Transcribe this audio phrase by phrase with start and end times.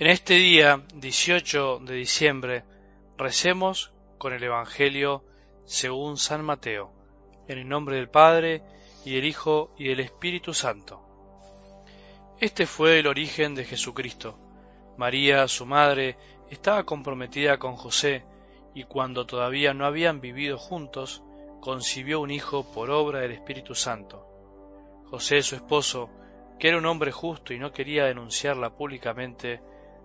[0.00, 2.62] En este día 18 de diciembre
[3.16, 5.24] recemos con el Evangelio
[5.64, 6.92] según San Mateo,
[7.48, 8.62] en el nombre del Padre
[9.04, 11.02] y del Hijo y del Espíritu Santo.
[12.38, 14.38] Este fue el origen de Jesucristo.
[14.96, 16.16] María, su madre,
[16.48, 18.24] estaba comprometida con José,
[18.76, 21.24] y cuando todavía no habían vivido juntos,
[21.60, 24.24] concibió un hijo por obra del Espíritu Santo.
[25.06, 26.08] José, su esposo,
[26.60, 29.60] que era un hombre justo y no quería denunciarla públicamente,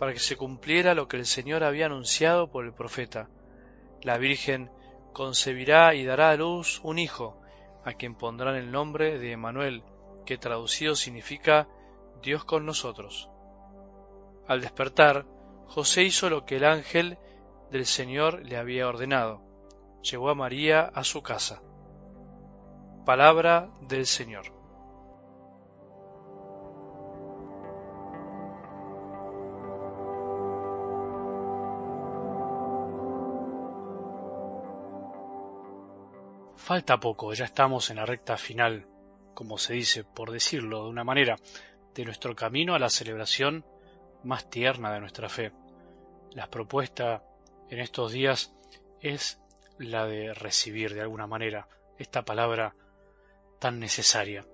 [0.00, 3.28] para que se cumpliera lo que el Señor había anunciado por el profeta.
[4.00, 4.70] La Virgen
[5.12, 7.38] concebirá y dará a luz un hijo,
[7.84, 9.84] a quien pondrán el nombre de Emanuel,
[10.24, 11.68] que traducido significa
[12.22, 13.28] Dios con nosotros.
[14.48, 15.26] Al despertar,
[15.66, 17.18] José hizo lo que el ángel
[17.70, 19.42] del Señor le había ordenado.
[20.00, 21.60] Llevó a María a su casa.
[23.04, 24.59] Palabra del Señor.
[36.70, 38.86] Falta poco, ya estamos en la recta final,
[39.34, 41.34] como se dice, por decirlo de una manera,
[41.96, 43.66] de nuestro camino a la celebración
[44.22, 45.50] más tierna de nuestra fe.
[46.30, 47.24] La propuesta
[47.70, 48.54] en estos días
[49.00, 49.40] es
[49.80, 51.66] la de recibir de alguna manera
[51.98, 52.76] esta palabra
[53.58, 54.46] tan necesaria.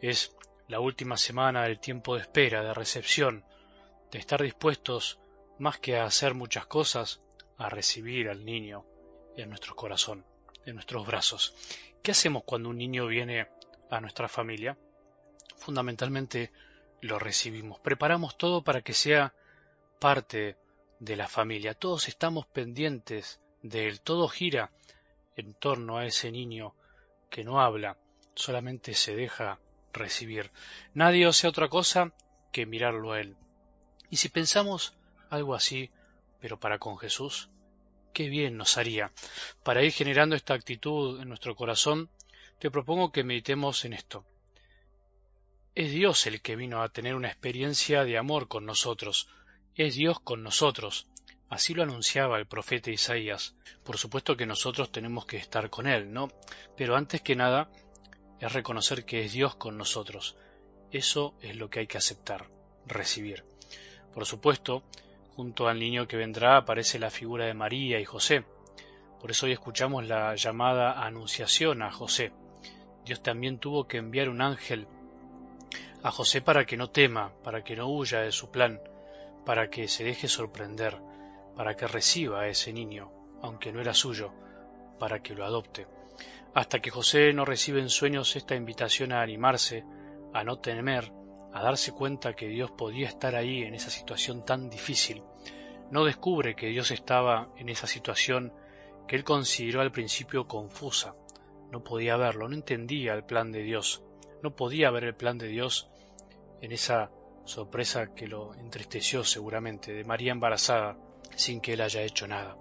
[0.00, 0.34] Es
[0.66, 3.44] la última semana del tiempo de espera, de recepción,
[4.10, 5.20] de estar dispuestos,
[5.60, 7.22] más que a hacer muchas cosas,
[7.56, 8.84] a recibir al niño
[9.36, 10.26] en nuestro corazón
[10.64, 11.54] de nuestros brazos.
[12.02, 13.48] ¿Qué hacemos cuando un niño viene
[13.90, 14.76] a nuestra familia?
[15.56, 16.50] Fundamentalmente
[17.00, 19.34] lo recibimos, preparamos todo para que sea
[19.98, 20.56] parte
[20.98, 24.70] de la familia, todos estamos pendientes de él, todo gira
[25.36, 26.74] en torno a ese niño
[27.30, 27.96] que no habla,
[28.34, 29.58] solamente se deja
[29.92, 30.50] recibir.
[30.94, 32.12] Nadie hace otra cosa
[32.52, 33.36] que mirarlo a él.
[34.10, 34.94] Y si pensamos
[35.30, 35.90] algo así,
[36.40, 37.48] pero para con Jesús,
[38.12, 39.10] qué bien nos haría.
[39.62, 42.08] Para ir generando esta actitud en nuestro corazón,
[42.58, 44.24] te propongo que meditemos en esto.
[45.74, 49.28] Es Dios el que vino a tener una experiencia de amor con nosotros.
[49.74, 51.06] Es Dios con nosotros.
[51.48, 53.54] Así lo anunciaba el profeta Isaías.
[53.84, 56.28] Por supuesto que nosotros tenemos que estar con Él, ¿no?
[56.76, 57.70] Pero antes que nada
[58.40, 60.36] es reconocer que es Dios con nosotros.
[60.90, 62.48] Eso es lo que hay que aceptar,
[62.86, 63.44] recibir.
[64.12, 64.82] Por supuesto,
[65.34, 68.44] Junto al niño que vendrá aparece la figura de María y José.
[69.18, 72.32] Por eso hoy escuchamos la llamada anunciación a José.
[73.06, 74.86] Dios también tuvo que enviar un ángel
[76.02, 78.78] a José para que no tema, para que no huya de su plan,
[79.46, 80.98] para que se deje sorprender,
[81.56, 83.10] para que reciba a ese niño,
[83.40, 84.32] aunque no era suyo,
[84.98, 85.86] para que lo adopte.
[86.52, 89.84] Hasta que José no recibe en sueños esta invitación a animarse,
[90.34, 91.10] a no temer,
[91.52, 95.22] a darse cuenta que Dios podía estar ahí en esa situación tan difícil.
[95.90, 98.52] No descubre que Dios estaba en esa situación
[99.06, 101.14] que él consideró al principio confusa.
[101.70, 104.02] No podía verlo, no entendía el plan de Dios.
[104.42, 105.90] No podía ver el plan de Dios
[106.60, 107.10] en esa
[107.44, 110.96] sorpresa que lo entristeció seguramente de María embarazada
[111.36, 112.56] sin que él haya hecho nada.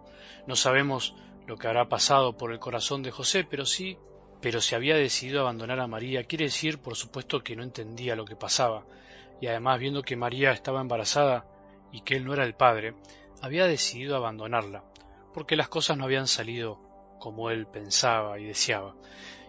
[0.47, 1.16] No sabemos
[1.46, 3.97] lo que habrá pasado por el corazón de José, pero sí
[4.41, 8.25] pero si había decidido abandonar a María, quiere decir, por supuesto, que no entendía lo
[8.25, 8.85] que pasaba,
[9.40, 11.46] y además viendo que María estaba embarazada
[11.91, 12.96] y que él no era el padre,
[13.41, 14.84] había decidido abandonarla,
[15.34, 16.79] porque las cosas no habían salido
[17.19, 18.96] como él pensaba y deseaba.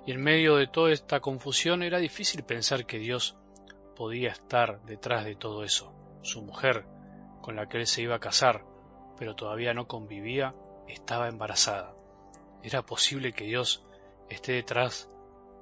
[0.07, 3.37] Y en medio de toda esta confusión era difícil pensar que Dios
[3.97, 5.95] podía estar detrás de todo eso.
[6.23, 6.87] Su mujer,
[7.41, 8.65] con la que él se iba a casar,
[9.19, 10.55] pero todavía no convivía,
[10.89, 11.95] estaba embarazada.
[12.63, 13.85] ¿Era posible que Dios
[14.33, 15.09] esté detrás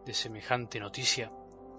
[0.06, 1.30] de semejante noticia,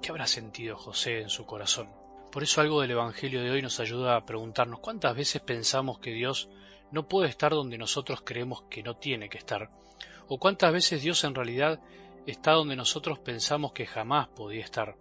[0.02, 1.90] ¿qué habrá sentido José en su corazón?
[2.32, 6.12] Por eso algo del Evangelio de hoy nos ayuda a preguntarnos cuántas veces pensamos que
[6.12, 6.50] Dios
[6.92, 9.70] no puede estar donde nosotros creemos que no tiene que estar,
[10.28, 11.80] o cuántas veces Dios en realidad
[12.26, 14.96] está donde nosotros pensamos que jamás podía estar.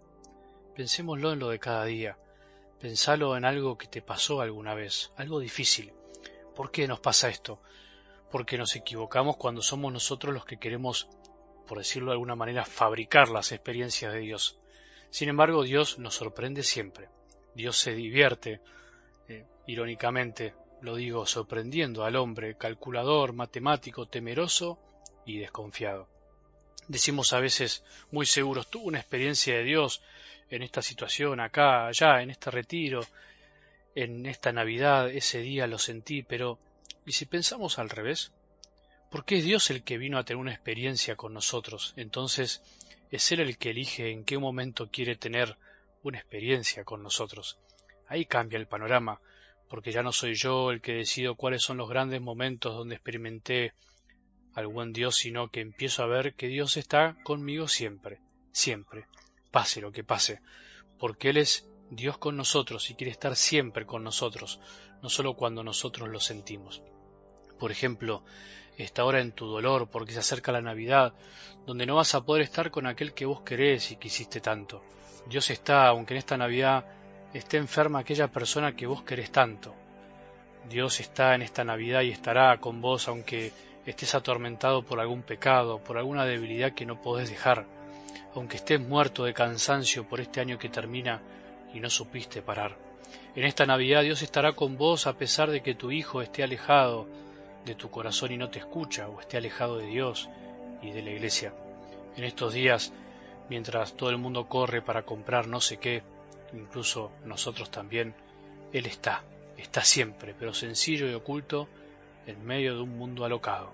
[0.75, 2.17] Pensémoslo en lo de cada día,
[2.79, 5.93] pensalo en algo que te pasó alguna vez, algo difícil.
[6.55, 7.61] ¿Por qué nos pasa esto?
[8.31, 11.07] Porque nos equivocamos cuando somos nosotros los que queremos
[11.67, 14.59] por decirlo de alguna manera, fabricar las experiencias de Dios.
[15.09, 17.09] Sin embargo, Dios nos sorprende siempre.
[17.53, 18.61] Dios se divierte,
[19.27, 24.79] eh, irónicamente, lo digo sorprendiendo al hombre, calculador, matemático, temeroso
[25.25, 26.07] y desconfiado.
[26.87, 30.01] Decimos a veces muy seguros, tuve una experiencia de Dios
[30.49, 33.05] en esta situación, acá, allá, en este retiro,
[33.95, 36.59] en esta Navidad, ese día lo sentí, pero
[37.05, 38.31] ¿y si pensamos al revés?
[39.11, 42.63] Porque es Dios el que vino a tener una experiencia con nosotros, entonces
[43.11, 45.57] es Él el que elige en qué momento quiere tener
[46.01, 47.59] una experiencia con nosotros.
[48.07, 49.19] Ahí cambia el panorama,
[49.67, 53.73] porque ya no soy yo el que decido cuáles son los grandes momentos donde experimenté
[54.53, 58.21] al buen Dios, sino que empiezo a ver que Dios está conmigo siempre,
[58.53, 59.07] siempre,
[59.51, 60.39] pase lo que pase,
[60.97, 64.61] porque Él es Dios con nosotros y quiere estar siempre con nosotros,
[65.03, 66.81] no solo cuando nosotros lo sentimos.
[67.61, 68.23] Por ejemplo,
[68.75, 71.13] está ahora en tu dolor porque se acerca la Navidad,
[71.67, 74.81] donde no vas a poder estar con aquel que vos querés y quisiste tanto.
[75.27, 76.85] Dios está, aunque en esta Navidad
[77.35, 79.75] esté enferma aquella persona que vos querés tanto.
[80.71, 83.51] Dios está en esta Navidad y estará con vos aunque
[83.85, 87.67] estés atormentado por algún pecado, por alguna debilidad que no podés dejar,
[88.33, 91.21] aunque estés muerto de cansancio por este año que termina
[91.75, 92.75] y no supiste parar.
[93.35, 97.07] En esta Navidad Dios estará con vos a pesar de que tu hijo esté alejado
[97.65, 100.29] de tu corazón y no te escucha o esté alejado de Dios
[100.81, 101.53] y de la iglesia.
[102.15, 102.91] En estos días,
[103.49, 106.03] mientras todo el mundo corre para comprar no sé qué,
[106.53, 108.13] incluso nosotros también,
[108.73, 109.23] Él está,
[109.57, 111.67] está siempre, pero sencillo y oculto,
[112.25, 113.73] en medio de un mundo alocado.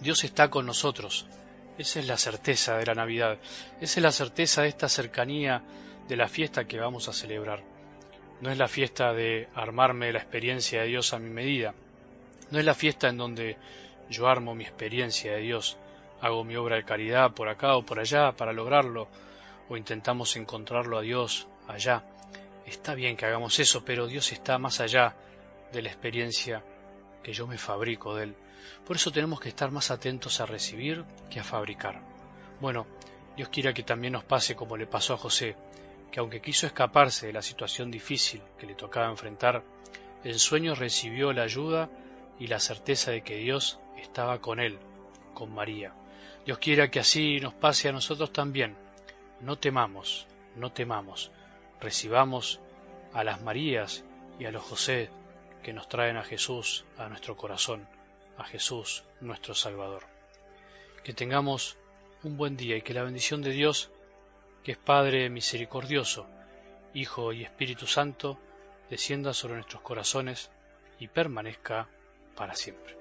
[0.00, 1.26] Dios está con nosotros.
[1.78, 3.38] Esa es la certeza de la Navidad.
[3.80, 5.62] Esa es la certeza de esta cercanía
[6.08, 7.62] de la fiesta que vamos a celebrar.
[8.40, 11.74] No es la fiesta de armarme la experiencia de Dios a mi medida.
[12.50, 13.56] No es la fiesta en donde
[14.08, 15.78] yo armo mi experiencia de Dios,
[16.20, 19.08] hago mi obra de caridad por acá o por allá para lograrlo,
[19.68, 22.04] o intentamos encontrarlo a Dios allá.
[22.66, 25.14] Está bien que hagamos eso, pero Dios está más allá
[25.72, 26.62] de la experiencia
[27.22, 28.36] que yo me fabrico de Él.
[28.84, 32.00] Por eso tenemos que estar más atentos a recibir que a fabricar.
[32.60, 32.86] Bueno,
[33.36, 35.56] Dios quiera que también nos pase como le pasó a José,
[36.10, 39.62] que aunque quiso escaparse de la situación difícil que le tocaba enfrentar,
[40.24, 41.88] en sueño recibió la ayuda
[42.40, 44.78] y la certeza de que Dios estaba con él,
[45.34, 45.94] con María.
[46.46, 48.76] Dios quiera que así nos pase a nosotros también.
[49.40, 50.26] No temamos,
[50.56, 51.30] no temamos,
[51.80, 52.60] recibamos
[53.12, 54.04] a las Marías
[54.38, 55.10] y a los José
[55.62, 57.86] que nos traen a Jesús a nuestro corazón,
[58.38, 60.06] a Jesús nuestro Salvador.
[61.04, 61.76] Que tengamos
[62.22, 63.90] un buen día y que la bendición de Dios,
[64.64, 66.26] que es Padre misericordioso,
[66.94, 68.38] Hijo y Espíritu Santo,
[68.88, 70.50] descienda sobre nuestros corazones
[70.98, 71.88] y permanezca
[72.36, 72.99] para siempre.